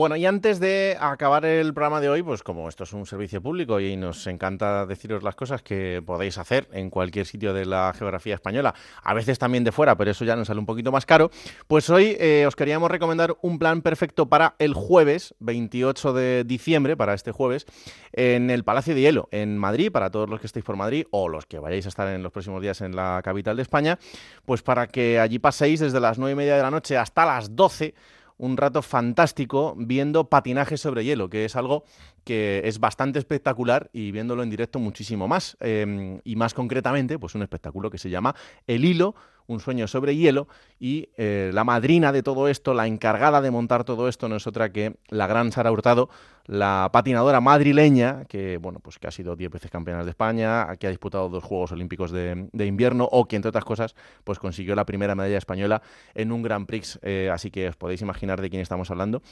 [0.00, 3.42] Bueno, y antes de acabar el programa de hoy, pues como esto es un servicio
[3.42, 7.92] público y nos encanta deciros las cosas que podéis hacer en cualquier sitio de la
[7.92, 11.04] geografía española, a veces también de fuera, pero eso ya nos sale un poquito más
[11.04, 11.30] caro,
[11.66, 16.96] pues hoy eh, os queríamos recomendar un plan perfecto para el jueves 28 de diciembre,
[16.96, 17.66] para este jueves,
[18.14, 21.28] en el Palacio de Hielo, en Madrid, para todos los que estéis por Madrid o
[21.28, 23.98] los que vayáis a estar en los próximos días en la capital de España,
[24.46, 27.54] pues para que allí paséis desde las nueve y media de la noche hasta las
[27.54, 27.92] 12
[28.40, 31.84] un rato fantástico viendo patinaje sobre hielo, que es algo
[32.24, 35.58] que es bastante espectacular y viéndolo en directo muchísimo más.
[35.60, 38.34] Em, y más concretamente, pues un espectáculo que se llama
[38.66, 39.14] El Hilo,
[39.46, 43.84] un sueño sobre hielo y eh, la madrina de todo esto, la encargada de montar
[43.84, 46.08] todo esto no es otra que la gran Sara Hurtado,
[46.50, 50.88] la patinadora madrileña que bueno pues que ha sido 10 veces campeona de España, que
[50.88, 54.84] ha disputado dos Juegos Olímpicos de, invierno o que entre otras cosas pues consiguió la
[54.84, 55.80] primera medalla española
[56.12, 59.22] en un Grand Prix, eh, así que os podéis imaginar de quién estamos hablando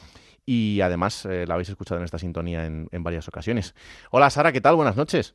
[0.46, 3.74] y además eh, la habéis escuchado en esta sintonía en, en varias ocasiones.
[4.12, 4.76] Hola Sara, ¿qué tal?
[4.76, 5.34] Buenas noches.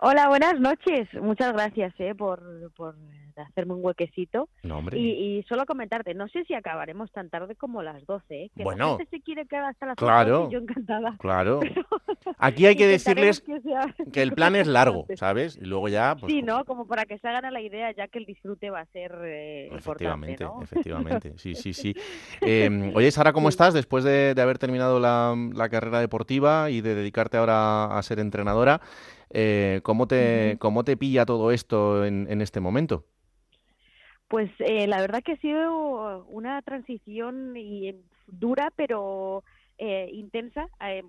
[0.00, 1.08] Hola, buenas noches.
[1.20, 2.40] Muchas gracias eh, por,
[2.76, 2.94] por
[3.36, 4.48] hacerme un huequecito.
[4.62, 4.80] No.
[4.92, 8.24] Y, y, solo comentarte, no sé si acabaremos tan tarde como las 12.
[8.30, 8.50] ¿eh?
[8.56, 11.16] Que bueno, la gente se quiere quedar hasta las claro, 12, yo encantada.
[11.18, 11.60] Claro.
[12.38, 13.92] Aquí hay que decirles que, sea...
[14.12, 15.56] que, el plan es largo, ¿sabes?
[15.56, 16.16] Y luego ya...
[16.18, 16.64] Pues, sí, ¿no?
[16.64, 19.18] Como para que se hagan a la idea ya que el disfrute va a ser
[19.24, 20.46] eh, efectivamente.
[20.62, 21.94] Efectivamente, sí, sí, sí.
[22.40, 23.54] Eh, oye, Sara, ¿cómo sí.
[23.54, 28.02] estás después de, de haber terminado la, la carrera deportiva y de dedicarte ahora a
[28.02, 28.80] ser entrenadora?
[29.30, 33.04] Eh, ¿cómo, te, ¿Cómo te pilla todo esto en, en este momento?
[34.28, 37.94] Pues eh, la verdad que ha sido una transición y,
[38.28, 39.42] dura, pero
[39.78, 41.02] eh, intensa, eh,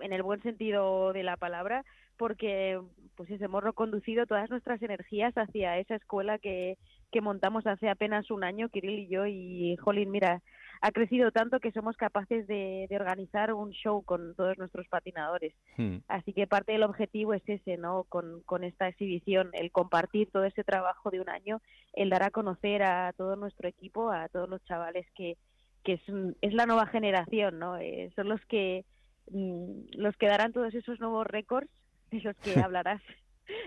[0.00, 1.84] en el buen sentido de la palabra,
[2.16, 2.80] porque
[3.16, 6.76] pues hemos reconducido todas nuestras energías hacia esa escuela que,
[7.12, 10.42] que montamos hace apenas un año, Kirill y yo, y Jolín, mira,
[10.80, 15.54] ha crecido tanto que somos capaces de, de organizar un show con todos nuestros patinadores.
[15.76, 15.98] Hmm.
[16.08, 18.04] Así que parte del objetivo es ese, ¿no?
[18.04, 21.60] Con, con esta exhibición, el compartir todo ese trabajo de un año,
[21.92, 25.36] el dar a conocer a todo nuestro equipo, a todos los chavales que,
[25.84, 26.02] que es,
[26.40, 27.78] es la nueva generación, ¿no?
[27.78, 28.84] Eh, son los que
[29.30, 31.70] mm, los que darán todos esos nuevos récords
[32.10, 33.02] de los que hablarás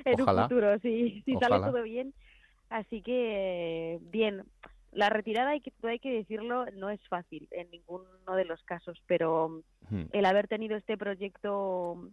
[0.06, 0.44] en Ojalá.
[0.44, 2.13] un futuro, si, si sale todo bien.
[2.69, 4.44] Así que, bien,
[4.97, 9.02] la retirada, hay que, hay que decirlo, no es fácil en ninguno de los casos,
[9.06, 10.03] pero Hmm.
[10.12, 12.09] el haber tenido este proyecto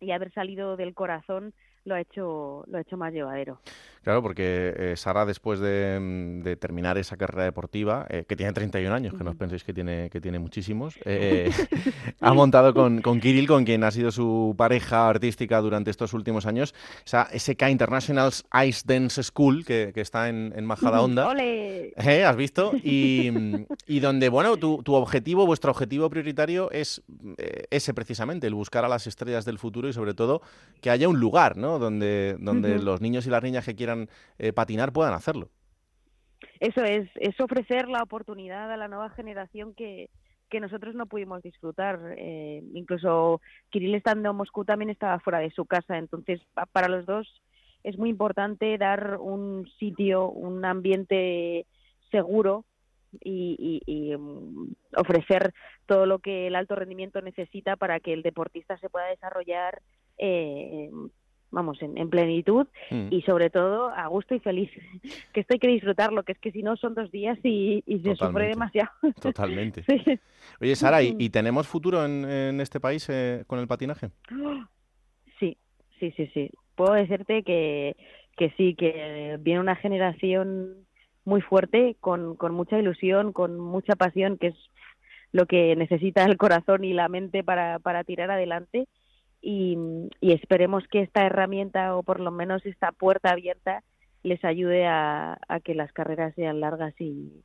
[0.00, 1.52] y haber salido del corazón
[1.84, 3.58] lo ha hecho lo ha hecho más llevadero.
[4.02, 8.52] Claro, porque eh, Sara, después de, mm, de, terminar esa carrera deportiva, eh, que tiene
[8.52, 11.50] 31 años, que no os penséis que tiene, que tiene muchísimos, eh,
[12.20, 16.46] ha montado con, con Kirill, con quien ha sido su pareja artística durante estos últimos
[16.46, 16.74] años,
[17.06, 21.28] esa SK International's Ice Dance School, que, que está en, en Majadahonda.
[21.28, 21.94] ¡Ole!
[21.96, 22.72] ¿Has visto?
[22.82, 23.30] Y,
[23.86, 27.02] y donde, bueno, tu, tu, objetivo, vuestro objetivo prioritario es
[27.70, 30.42] ese precisamente, el buscar a las estrellas del futuro y sobre todo
[30.80, 31.71] que haya un lugar, ¿no?
[31.78, 32.82] Donde, donde uh -huh.
[32.82, 35.48] los niños y las niñas que quieran eh, patinar puedan hacerlo.
[36.60, 40.10] Eso es, es ofrecer la oportunidad a la nueva generación que,
[40.48, 42.14] que nosotros no pudimos disfrutar.
[42.16, 43.40] Eh, incluso
[43.70, 46.40] Kirill estando en Moscú también estaba fuera de su casa, entonces
[46.72, 47.42] para los dos
[47.82, 51.66] es muy importante dar un sitio, un ambiente
[52.10, 52.64] seguro
[53.20, 55.52] y, y, y, um, ofrecer
[55.86, 59.82] todo lo que el alto rendimiento necesita para que el deportista se pueda desarrollar
[60.18, 60.90] eh,
[61.52, 63.08] vamos, en, en plenitud mm.
[63.10, 64.70] y sobre todo a gusto y feliz.
[65.32, 68.00] Que esto hay que disfrutarlo, que es que si no son dos días y, y
[68.00, 68.90] se sufre demasiado.
[69.20, 69.84] Totalmente.
[69.84, 70.18] sí.
[70.60, 74.10] Oye, Sara, ¿y, ¿y, tenemos futuro en, en este país eh, con el patinaje?
[75.38, 75.56] Sí,
[75.98, 76.50] sí, sí, sí.
[76.74, 77.96] Puedo decirte que,
[78.36, 80.86] que sí, que viene una generación
[81.24, 84.56] muy fuerte, con, con mucha ilusión, con mucha pasión, que es
[85.32, 88.86] lo que necesita el corazón y la mente para, para tirar adelante.
[89.44, 89.76] Y,
[90.20, 93.82] y, esperemos que esta herramienta o por lo menos esta puerta abierta
[94.22, 97.42] les ayude a, a que las carreras sean largas y,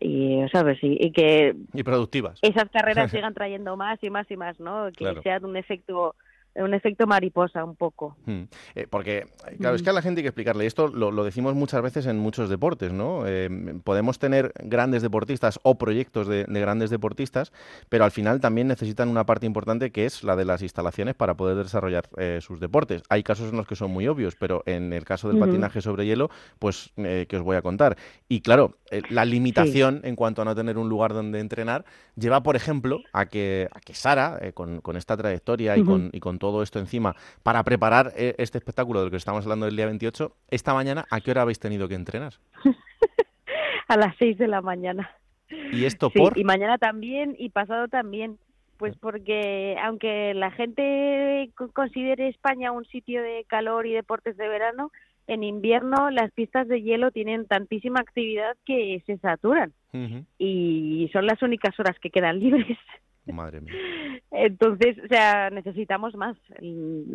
[0.00, 4.36] y sabes y, y, que y productivas esas carreras sigan trayendo más y más y
[4.36, 5.22] más no que claro.
[5.22, 6.14] sea un efecto
[6.56, 8.16] un efecto mariposa un poco.
[8.26, 8.42] Hmm.
[8.74, 9.26] Eh, porque,
[9.58, 9.76] claro, mm.
[9.76, 12.18] es que a la gente hay que explicarle, esto lo, lo decimos muchas veces en
[12.18, 13.26] muchos deportes, ¿no?
[13.26, 13.48] Eh,
[13.82, 17.52] podemos tener grandes deportistas o proyectos de, de, grandes deportistas,
[17.88, 21.34] pero al final también necesitan una parte importante que es la de las instalaciones para
[21.34, 23.02] poder desarrollar eh, sus deportes.
[23.08, 25.46] Hay casos en los que son muy obvios, pero en el caso del uh -huh.
[25.46, 27.96] patinaje sobre hielo, pues eh, que os voy a contar.
[28.28, 30.08] Y claro, eh, la limitación sí.
[30.08, 31.84] en cuanto a no tener un lugar donde entrenar
[32.16, 35.82] lleva, por ejemplo, a que, a que Sara, eh, con, con, esta trayectoria uh -huh.
[35.82, 39.44] y, con, y con todo esto encima para preparar eh, este espectáculo del que estamos
[39.44, 40.30] hablando el día 28.
[40.50, 42.34] Esta mañana, ¿a qué hora habéis tenido que entrenar?
[43.88, 45.10] a las 6 de la mañana.
[45.72, 46.38] ¿Y esto por?
[46.38, 48.38] y mañana también y pasado también.
[48.76, 54.90] Pues porque aunque la gente considere España un sitio de calor y deportes de verano,
[55.26, 59.72] en invierno las pistas de hielo tienen tantísima actividad que se saturan
[60.38, 62.78] y son las únicas horas que quedan libres.
[63.32, 63.74] Madre mía.
[64.30, 66.36] Entonces, o sea, necesitamos más,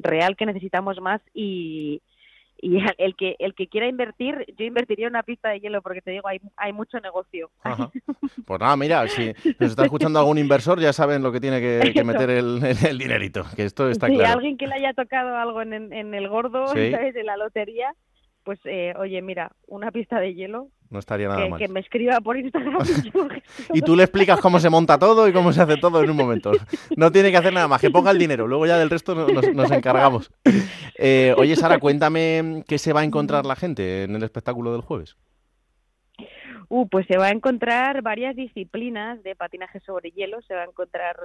[0.02, 2.02] real que necesitamos más y,
[2.62, 6.02] y el que el que quiera invertir, yo invertiría en una pista de hielo porque
[6.02, 7.52] te digo, hay, hay mucho negocio.
[8.46, 12.04] Pues nada, mira, si nos está escuchando algún inversor, ya saben lo que tiene que,
[12.04, 14.40] meter el, el, dinerito, que esto está claro.
[14.40, 17.16] alguien que le haya tocado algo en, en, el gordo, ¿sabes?
[17.16, 17.94] En la lotería,
[18.44, 20.70] pues eh, oye, mira, una pista de hielo.
[20.90, 21.60] No estaría nada que, mal.
[21.60, 22.80] Que me escriba por Instagram.
[23.74, 26.18] y tú le explicas cómo se monta todo y cómo se hace todo en un
[26.18, 26.52] momento.
[26.96, 28.48] No tiene que hacer nada más, que ponga el dinero.
[28.48, 30.32] Luego ya del resto nos, encargamos.
[31.02, 34.82] Eh, oye, Sara, cuéntame qué se va a encontrar la gente en el espectáculo del
[34.82, 35.16] jueves.
[36.68, 40.42] Uh, pues se va a encontrar varias disciplinas de patinaje sobre hielo.
[40.42, 41.16] Se va a encontrar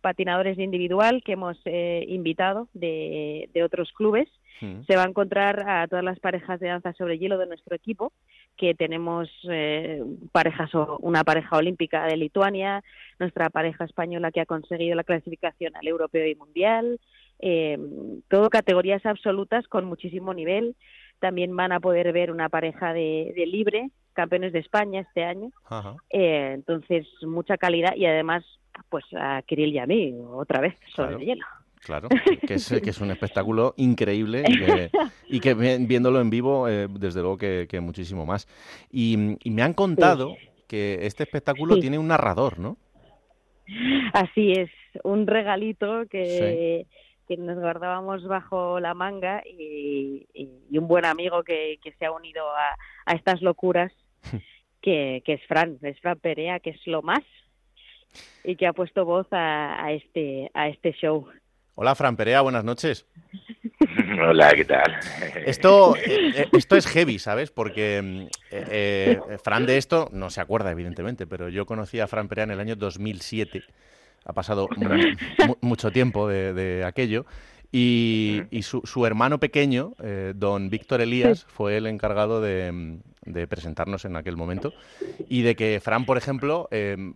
[0.00, 4.28] patinadores de individual que hemos eh, invitado de, de otros clubes
[4.60, 4.84] Mm.
[4.86, 8.12] Se va a encontrar a todas las parejas de danza sobre hielo de nuestro equipo,
[8.56, 10.02] que tenemos eh,
[10.32, 10.70] parejas
[11.00, 12.82] una pareja olímpica de Lituania,
[13.18, 17.00] nuestra pareja española que ha conseguido la clasificación al europeo y mundial,
[17.40, 17.78] eh,
[18.28, 20.76] todo categorías absolutas con muchísimo nivel.
[21.20, 25.50] También van a poder ver una pareja de, libre, campeones de España este año.
[26.10, 28.44] Eh, entonces, mucha calidad y además,
[28.88, 31.46] pues a Kirill y a mí, otra vez, sobre el hielo.
[31.84, 32.08] Claro,
[32.46, 34.42] que es, que es un espectáculo increíble
[35.28, 38.48] y que, viéndolo en vivo, eh, desde luego que, muchísimo más.
[38.90, 40.34] Y, me han contado
[40.66, 42.78] que este espectáculo tiene un narrador, ¿no?
[44.12, 44.70] Así es,
[45.02, 46.86] un regalito que,
[47.28, 50.26] que nos guardábamos bajo la manga y,
[50.70, 52.44] un buen amigo que, se ha unido
[53.06, 53.92] a, estas locuras,
[54.80, 57.22] que, es Fran, es Fran Perea, que es lo más
[58.44, 61.26] y que ha puesto voz a, a este, a este show.
[61.76, 63.04] Hola, Fran Perea, buenas noches.
[64.28, 64.94] Hola, ¿qué tal?
[65.44, 67.50] Esto, eh, eh, esto es heavy, ¿sabes?
[67.50, 72.44] Porque eh, Fran de esto no se acuerda, evidentemente, pero yo conocí a Fran Perea
[72.44, 73.64] en el año 2007.
[74.24, 74.68] Ha pasado
[75.60, 77.26] mucho tiempo de, aquello.
[77.72, 79.94] Y, su, hermano pequeño,
[80.34, 83.00] don Víctor Elías, fue el encargado de,
[83.48, 84.72] presentarnos en aquel momento.
[85.28, 86.68] Y de que Fran, por ejemplo,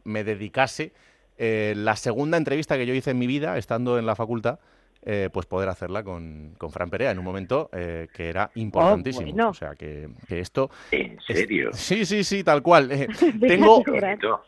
[0.05, 0.93] me dedicase
[1.38, 4.58] eh, la segunda entrevista que yo hice en mi vida, estando en la facultad,
[5.02, 9.46] eh, pues poder hacerla con, con, Fran Perea en un momento eh, que era importantísimo.
[9.46, 10.70] Oh, o sea, que, esto...
[10.90, 11.70] ¿En serio?
[11.73, 12.88] Sí, sí, sí, tal cual.
[13.40, 13.85] tengo,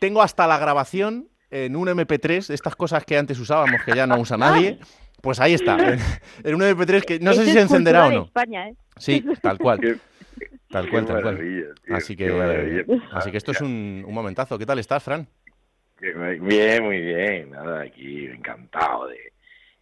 [0.00, 4.06] tengo hasta la grabación en un MP3, de estas cosas que antes usábamos, que ya
[4.06, 4.78] no usa nadie.
[5.22, 5.76] Pues ahí está,
[6.42, 8.24] en, un MP3 que no sé si se encenderá o no.
[8.24, 10.00] España, Sí, tal cual.
[10.68, 11.74] tal cual, tal cual.
[11.92, 14.58] Así que, así que esto es un, un momentazo.
[14.58, 15.28] ¿Qué tal estás, Fran?
[16.00, 17.50] Bien, muy bien.
[17.50, 19.32] Nada, aquí encantado de,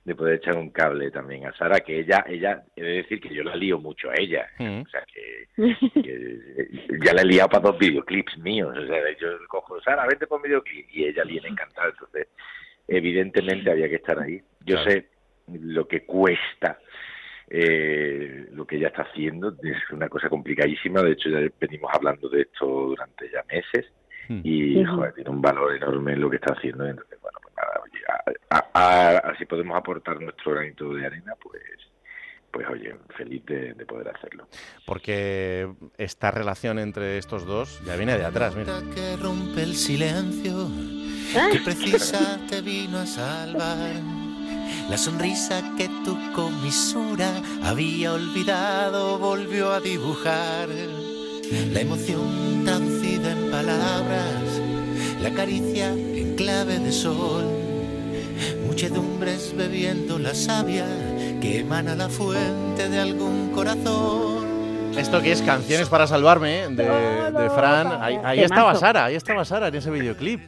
[0.04, 3.32] de poder echar un cable también a Sara, que ella, ella, he de decir que
[3.32, 4.48] yo la lío mucho a ella.
[4.58, 4.80] Mm.
[4.80, 5.48] O sea, que,
[7.04, 8.74] ya la he liado para dos videoclips míos.
[8.76, 10.86] O sea, yo cojo, Sara, vente por videoclip.
[10.92, 11.90] Y ella viene encantada.
[11.90, 12.28] Entonces,
[12.86, 14.40] evidentemente había que estar ahí.
[14.64, 15.08] Yo sé
[15.46, 16.78] lo que cuesta
[17.50, 19.54] eh, lo que ella está haciendo.
[19.62, 21.02] Es una cosa complicadísima.
[21.02, 23.92] De hecho, ya venimos hablando de esto durante ya meses.
[24.28, 24.40] Hmm.
[24.44, 26.86] y joder, tiene un valor enorme lo que está haciendo.
[26.86, 27.54] Entonces, bueno, pues
[28.50, 31.62] nada, así podemos aportar nuestro granito de arena, pues
[32.50, 34.48] pues oye, feliz de, poder hacerlo.
[34.86, 38.80] Porque esta relación entre estos dos ya viene de atrás, mira.
[38.94, 40.68] Que rompe el silencio,
[41.52, 43.92] que precisa te vino a salvar.
[44.88, 47.30] La sonrisa que tu comisura
[47.62, 50.68] había olvidado volvió a dibujar.
[51.72, 52.68] La emoción en
[53.62, 54.62] palabras,
[55.20, 57.44] la caricia en clave de sol.
[58.64, 60.86] Muchedumbres bebiendo la savia
[61.40, 64.46] que emana la fuente de algún corazón.
[64.96, 68.00] Esto que es Canciones para Salvarme de, de Fran.
[68.24, 70.40] Ahí, estaba Sara, ahí estaba Sara en ese videoclip.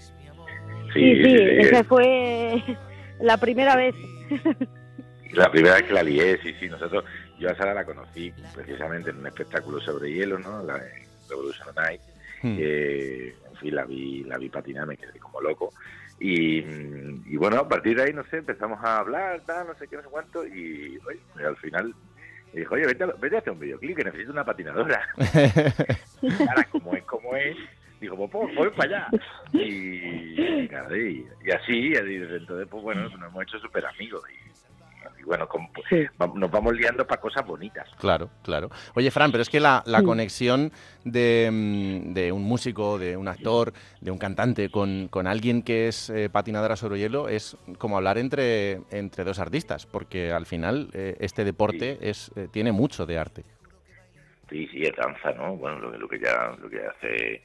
[0.95, 2.63] Sí, sí, esa fue
[3.21, 3.97] la primera vez.
[5.33, 6.69] La primera vez que la lié, sí, sí.
[6.69, 7.05] Nosotros,
[7.41, 10.63] yo a Sara la conocí precisamente en un espectáculo sobre hielo, ¿no?
[10.63, 10.81] La
[11.29, 12.01] Revolution Night.
[12.43, 12.57] Hmm.
[12.59, 15.73] en fin, la vi, la vi patinar, me quedé como loco.
[16.21, 19.97] Y, bueno, a partir de ahí, no sé, empezamos a hablar, tal, no sé qué,
[19.97, 20.47] no sé cuánto.
[20.47, 20.99] Y
[21.43, 21.95] al final
[22.53, 25.01] me dijo, oye, vete a, vete a hacer un videoclip que necesito una patinadora.
[26.49, 27.57] Ahora, como es, como es,
[28.01, 29.09] digo, pues, pues voy para allá.
[29.53, 34.23] Y, y, así, y desde entonces, pues bueno, nos hemos hecho súper amigos.
[34.31, 34.50] Y,
[35.25, 35.49] bueno,
[36.35, 37.89] nos vamos liando para cosas bonitas.
[37.99, 38.71] Claro, claro.
[38.95, 40.73] Oye, Fran, pero es que la, conexión
[41.05, 45.89] de, mm, de, un músico, de un actor, de un cantante con, con alguien que
[45.89, 50.91] es eh, patinadora sobre hielo es como hablar entre, entre dos artistas, porque al final
[50.93, 53.45] eh, este deporte es eh, tiene mucho de arte.
[54.49, 55.57] Sí, sí, es danza, ¿no?
[55.57, 57.43] Bueno, lo, lo que ya lo que hace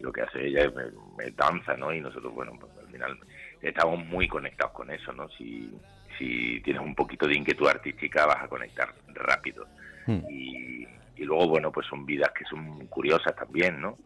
[0.00, 1.92] lo que hace ella es, danza, ¿no?
[1.92, 3.18] Y nosotros, bueno, pues al final
[3.62, 5.28] estamos muy conectados con eso, ¿no?
[5.30, 5.70] Si,
[6.18, 9.66] si tienes un poquito de inquietud artística vas a conectar rápido.
[10.06, 10.20] Hmm.
[10.28, 13.96] Y, y, luego, bueno, pues son vidas que son curiosas también, ¿no?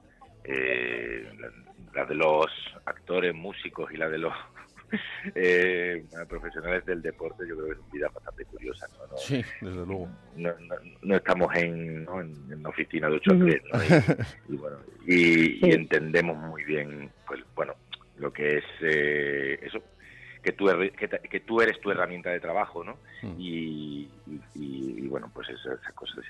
[0.44, 1.28] Eh,
[1.94, 2.46] la de los
[2.86, 4.32] actores, músicos y la de los
[5.34, 8.90] eh, profesionales del deporte, yo creo que son vidas bastante curiosas.
[9.10, 9.16] ¿no?
[9.16, 10.08] sí, desde luego.
[10.36, 13.62] No, estamos en, en, una oficina de 8 a 3
[14.48, 17.74] y, bueno, y, entendemos muy bien, pues bueno,
[18.16, 19.82] lo que es eh, eso,
[20.48, 22.98] que tú, eres, que, tú eres tu herramienta de trabajo, ¿no?
[23.22, 23.34] Mm.
[23.38, 24.08] Y,
[25.08, 26.24] bueno, pues esas, cosas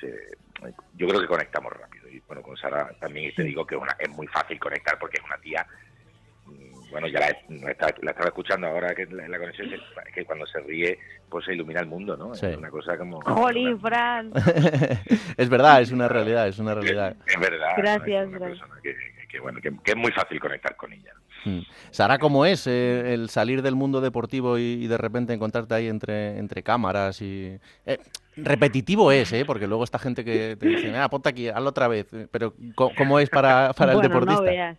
[0.97, 2.09] yo creo que conectamos rápido.
[2.09, 5.25] Y bueno, con Sara también te digo que una, es muy fácil conectar porque es
[5.25, 5.67] una tía
[6.91, 9.81] bueno, ya la, la, estaba escuchando ahora que la, la conexión es
[10.15, 10.99] que cuando se ríe,
[11.29, 12.33] pues se ilumina el mundo, ¿no?
[12.33, 13.21] Es una cosa como...
[13.21, 14.33] ¡Jolín, Fran!
[15.37, 17.15] es verdad, es una realidad, es una realidad.
[17.27, 17.75] Es, verdad.
[17.77, 18.29] Gracias,
[19.29, 21.13] que, bueno, que, es muy fácil conectar con ella.
[21.15, 21.28] Mm.
[21.91, 26.39] Sara, ¿cómo es eh, el salir del mundo deportivo y, de repente encontrarte ahí entre,
[26.39, 27.59] entre cámaras y...
[27.87, 27.99] Eh,
[28.37, 29.45] repetitivo es, ¿eh?
[29.45, 32.07] Porque luego esta gente que te dice, ah, ponte aquí, hazlo otra vez.
[32.31, 34.77] Pero ¿cómo es para, para el deportista?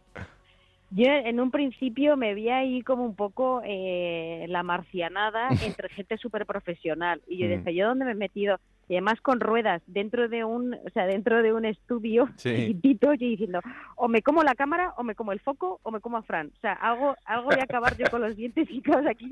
[0.91, 6.17] Yo en un principio me vi ahí como un poco eh, la marcianada entre gente
[6.17, 7.49] súper profesional y yo mm.
[7.49, 8.59] decía, ¿yo dónde me he metido?
[8.87, 13.27] Y además con ruedas dentro de un, o sea, dentro de un estudio chiquitito, yo
[13.27, 13.59] diciendo,
[13.95, 16.51] o me como la cámara, o me como el foco, o me como a Fran.
[16.57, 19.29] O sea, algo, algo de acabar yo con los dientes y cosas aquí.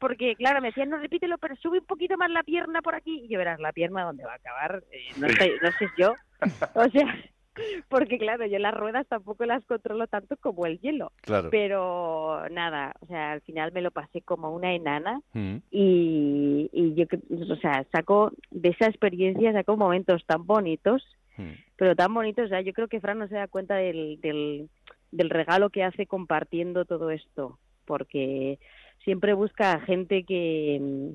[0.00, 3.20] Porque, claro, me decían, no, repítelo, pero sube un poquito más la pierna por aquí.
[3.24, 6.14] Y yo verás, la pierna dónde va a acabar, eh, no, sé, no sé yo.
[6.74, 7.14] O sea,
[7.88, 11.12] porque claro, yo las ruedas tampoco las controlo tanto como el hielo.
[11.50, 15.56] Pero nada, o sea, al final me lo pasé como una enana mm.
[15.70, 17.06] y, y yo,
[17.52, 21.04] o sea, saco de esa experiencia, saco momentos tan bonitos,
[21.36, 21.52] mm.
[21.76, 24.68] pero tan bonitos, o sea, yo creo que Fran no se da cuenta del, del,
[25.10, 28.58] del regalo que hace compartiendo todo esto, porque
[29.04, 31.12] siempre busca gente que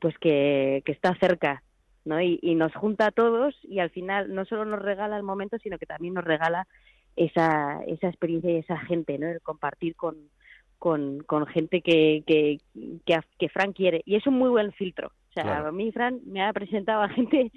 [0.00, 1.62] pues que, que está cerca
[2.04, 2.20] ¿no?
[2.20, 5.78] Y, nos junta a todos y al final no solo nos regala el momento, sino
[5.78, 6.66] que también nos regala
[7.16, 9.28] esa, esa experiencia y esa gente, ¿no?
[9.28, 10.16] El compartir con,
[10.78, 12.58] con, con gente que, que,
[13.38, 14.02] que, Fran quiere.
[14.04, 15.08] Y es un muy buen filtro.
[15.08, 17.52] O sea, a mí Fran me ha presentado a gente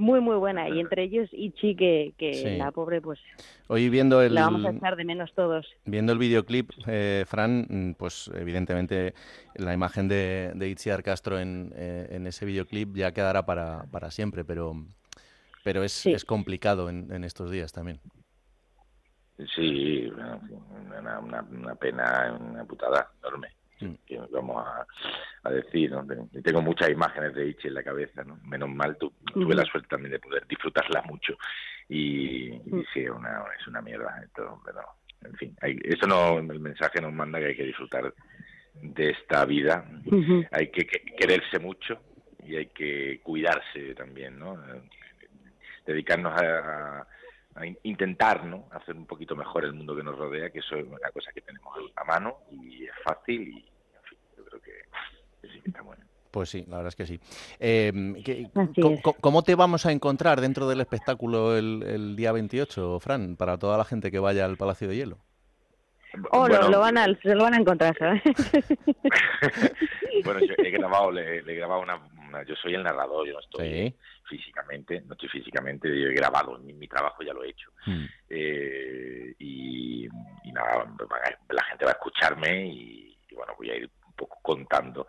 [0.00, 0.68] muy muy buena.
[0.68, 3.20] Y entre ellos Ichi que, que la pobre pues
[3.68, 5.66] hoy viendo el la vamos a echar de menos todos.
[5.84, 9.14] Viendo el videoclip eh, Fran mm, pues evidentemente
[9.54, 14.10] la imagen de, de Itziar Castro en, eh, en ese videoclip ya quedará para, para
[14.10, 14.74] siempre pero
[15.62, 18.00] pero es, es complicado en, en estos días también.
[19.54, 23.59] Sí una, una, una pena una putada enorme.
[24.06, 24.64] Que vamos
[25.42, 25.90] a, decir.
[25.90, 26.06] ¿no?
[26.42, 28.38] Tengo muchas imágenes de Ichi en la cabeza, ¿no?
[28.44, 31.36] Menos mal, tuve la suerte también de poder disfrutarla mucho.
[31.88, 34.20] Y, y sí, una, es una mierda.
[34.22, 34.80] Esto, pero,
[35.24, 38.12] en fin, eso no, el mensaje nos manda que hay que disfrutar
[38.74, 39.84] de esta vida.
[40.52, 42.00] Hay que, quererse mucho
[42.44, 44.56] y hay que cuidarse también, ¿no?
[45.86, 47.06] Dedicarnos a,
[47.54, 48.68] a intentar ¿no?
[48.72, 51.40] hacer un poquito mejor el mundo que nos rodea, que eso es una cosa que
[51.40, 53.69] tenemos a mano y es fácil y
[54.50, 56.04] creo que, sí que está bueno.
[56.30, 57.20] Pues sí, la verdad es que sí.
[57.58, 57.92] Eh,
[59.20, 63.76] ¿cómo, te vamos a encontrar dentro del espectáculo el, el, día 28, Fran, para toda
[63.76, 65.18] la gente que vaya al Palacio de Hielo?
[66.32, 68.22] Oh, lo, van a, se lo van a encontrar, ¿sabes?
[70.24, 73.94] bueno, yo he grabado, le, he grabado una, Yo soy el narrador, yo no estoy
[74.28, 77.70] físicamente, no estoy físicamente, yo he grabado, mi, trabajo ya lo he hecho.
[77.86, 78.06] Hmm.
[78.28, 80.08] Eh, y,
[80.52, 80.84] nada,
[81.48, 83.88] la gente va a escucharme y, bueno, voy a ir
[84.20, 85.06] poco contando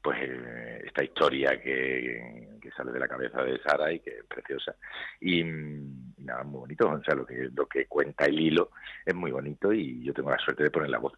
[0.00, 4.74] pues eh, esta historia que, sale de la cabeza de Sara y que es preciosa
[5.20, 8.70] y, nada muy bonito o sea lo que lo que cuenta el hilo
[9.04, 11.12] es muy bonito y yo tengo la suerte de poner la voz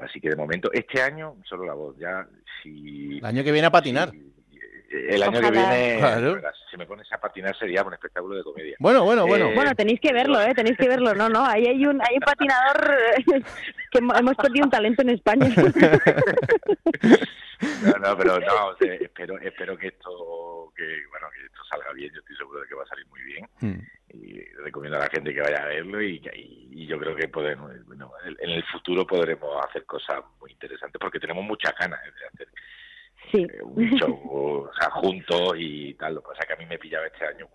[0.00, 2.26] así que de momento este año solo la voz ya
[2.62, 4.10] si el año que viene a patinar
[4.90, 6.00] el año que viene,
[6.70, 8.76] si me pones a patinar sería un espectáculo de comedia.
[8.78, 9.48] Bueno, bueno, bueno.
[9.48, 10.54] Eh, bueno, tenéis que verlo, ¿eh?
[10.54, 11.14] Tenéis que verlo.
[11.14, 12.96] No, no, ahí hay un, hay un patinador
[13.98, 15.48] que hemos perdido un talento en España.
[17.82, 22.12] No, no, pero no, espero, espero que esto, que bueno, que esto salga bien.
[22.12, 23.48] Yo estoy seguro de que va a salir muy bien.
[23.60, 23.80] Hmm.
[24.12, 27.72] Y recomiendo a la gente que vaya a verlo y, y, yo creo que podemos,
[27.86, 32.48] bueno, en el futuro podremos hacer cosas muy interesantes porque tenemos muchas ganas de hacer
[33.32, 36.14] eh, un show juntos y tal.
[36.14, 37.48] Lo que pasa es que a mí me pillaba este año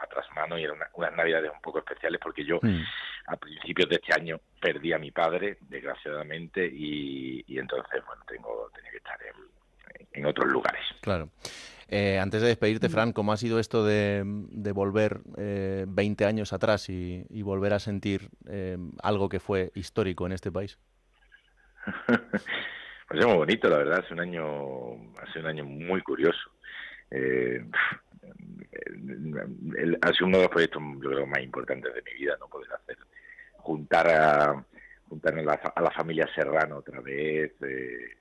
[0.00, 2.82] a tras mano y eran unas navidades un poco especiales porque yo mm.
[3.28, 8.90] a principios de este año perdí a mi padre, desgraciadamente, y, entonces, bueno, tengo, tenía
[8.90, 9.18] que estar
[10.12, 10.82] en, otros lugares.
[11.02, 11.28] Claro.
[11.88, 14.22] Eh, antes de despedirte, Fran, ¿cómo ha sido esto de,
[14.74, 20.32] volver eh, 20 años atrás y, volver a sentir eh, algo que fue histórico en
[20.32, 20.78] este país?
[22.06, 24.00] pues es muy bonito, la verdad.
[24.04, 24.44] Hace un año,
[25.22, 26.50] hace un año muy curioso.
[27.10, 27.64] Eh,
[30.02, 32.72] ha sido uno de los proyectos, yo creo, más importantes de mi vida, no poder
[32.72, 32.96] hacer,
[33.56, 34.64] juntar a,
[35.08, 38.16] juntar a la, familia Serrano otra vez, eh,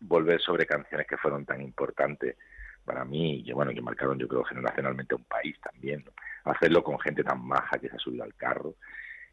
[0.00, 2.36] volver sobre canciones que fueron tan importantes
[2.84, 6.04] para mí y que, bueno, que marcaron, yo creo, generacionalmente un país también,
[6.44, 8.74] hacerlo con gente tan maja que se ha subido al carro,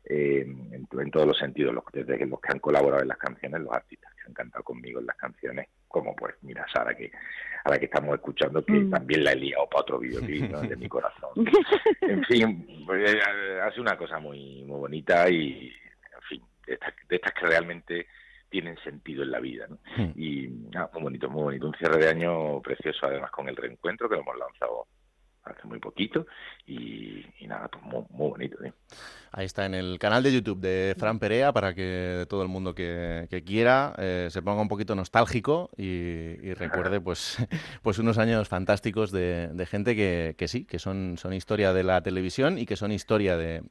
[0.06, 3.74] eh, en, todos los sentidos, los, desde los que han colaborado en las canciones, los
[3.74, 7.12] artistas que han cantado conmigo en las canciones, como pues, mira, Sara, que
[7.66, 8.92] ahora que estamos escuchando, que mm.
[8.92, 11.32] también la he liado para otro videoclip de mi corazón.
[12.02, 15.74] en fin, pues, eh, hace una cosa muy, muy bonita y,
[16.16, 18.08] en fin, de estas, de estas que realmente
[18.50, 19.68] tienen sentido en la vida.
[19.68, 19.78] ¿no?
[19.98, 20.12] Hmm.
[20.16, 21.68] Y ah, muy bonito, muy bonito.
[21.68, 24.88] Un cierre de año precioso, además, con el reencuentro que lo hemos lanzado
[25.44, 26.28] hace muy poquito
[26.68, 28.64] y, nada, pues muy, bonito.
[28.64, 28.74] ¿eh?
[29.32, 32.74] Ahí está en el canal de YouTube de Fran Perea para que todo el mundo
[32.74, 37.38] que, quiera eh, se ponga un poquito nostálgico y, recuerde pues,
[37.84, 42.02] pues unos años fantásticos de, gente que, que, sí, que son, son historia de la
[42.02, 43.62] televisión y que son historia de,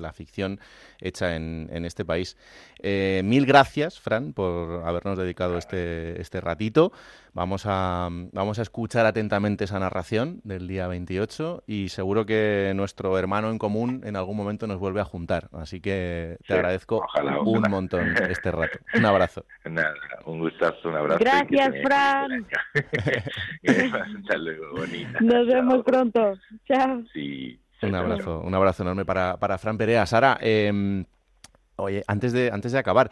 [0.00, 0.60] la ficción
[1.00, 2.36] hecha en, en este país.
[2.82, 6.92] Eh, mil gracias, Fran, por habernos dedicado este, este ratito.
[7.32, 13.16] Vamos a, vamos a escuchar atentamente esa narración del día 28 y seguro que nuestro
[13.18, 15.48] hermano en común en algún momento nos vuelve a juntar.
[15.52, 17.06] Así que te agradezco
[17.44, 18.78] un montón este rato.
[18.94, 19.44] Un abrazo.
[19.64, 19.94] Nada,
[20.24, 21.20] un gustazo, un abrazo.
[21.20, 22.46] Gracias, Fran.
[25.20, 26.32] Nos vemos pronto.
[26.66, 27.02] Chao.
[27.82, 30.04] Un abrazo, un abrazo enorme para, para Fran Perea.
[30.04, 31.04] Sara, eh,
[31.76, 33.10] oye, antes de, antes de acabar,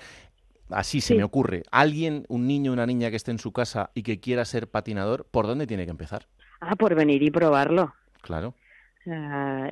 [0.70, 4.02] así se me ocurre, alguien, un niño, una niña que esté en su casa y
[4.02, 6.26] que quiera ser patinador, ¿por dónde tiene que empezar?
[6.60, 7.94] Ah, por venir y probarlo.
[8.20, 8.54] Claro.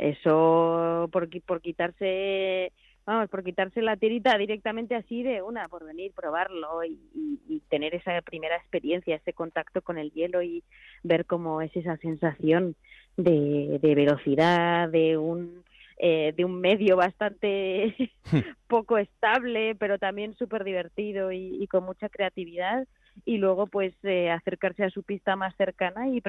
[0.00, 2.72] eso por, por quitarse,
[3.04, 8.20] vamos, por quitarse la tirita directamente así de una, por venir, probarlo y, tener esa
[8.22, 10.62] primera experiencia, ese contacto con el hielo y
[11.02, 12.76] ver cómo es esa sensación
[13.16, 15.64] de, de velocidad, de un
[15.98, 17.94] eh, de un medio bastante
[18.68, 22.86] poco estable, pero también súper divertido y, con mucha creatividad.
[23.24, 26.22] Y luego, pues, eh, acercarse a su pista más cercana y,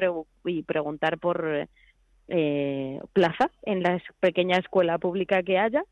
[0.46, 1.68] y preguntar por
[2.28, 5.82] eh, plaza en la pequeña escuela pública que haya.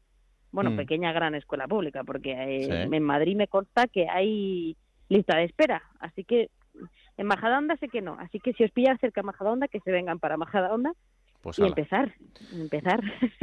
[0.53, 0.77] Bueno, mm.
[0.77, 4.75] pequeña gran escuela pública, porque en Madrid me consta que hay
[5.11, 5.83] lista de espera.
[6.01, 6.49] Así que
[7.19, 8.17] en Majadahonda sé que no.
[8.19, 10.93] Así que si os pillan cerca de Majadahonda, que se vengan para Majadahonda
[11.41, 12.13] pues y empezar,
[12.53, 13.01] empezar.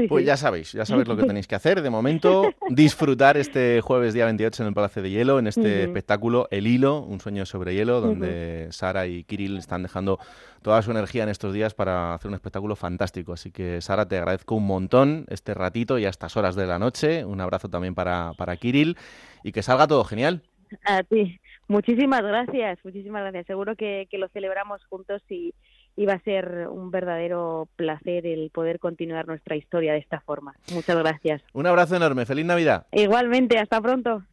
[0.10, 1.82] pues ya sabéis, ya sabéis lo que tenéis que hacer.
[1.82, 6.48] De momento, disfrutar este jueves día 28 en el Palacio de Hielo, en este espectáculo
[6.52, 10.20] El Hilo, un sueño sobre hielo, donde Sara y Kirill están dejando
[10.62, 13.34] toda su energía en estos días para hacer un espectáculo fantástico.
[13.34, 16.80] Así que, Sara, te agradezco un montón este ratito y a estas horas de la
[16.80, 17.26] noche.
[17.26, 18.98] Un abrazo también para, para Kirill
[19.44, 20.42] y que salga todo genial.
[20.86, 21.40] A ti.
[21.68, 23.46] Muchísimas gracias, muchísimas gracias.
[23.48, 25.54] Seguro que, que lo celebramos juntos y,
[25.96, 30.56] y va a ser un verdadero placer el poder continuar nuestra historia de esta forma.
[30.74, 31.42] Muchas gracias.
[31.54, 32.88] Un abrazo enorme, feliz Navidad.
[32.92, 34.24] Igualmente, hasta pronto.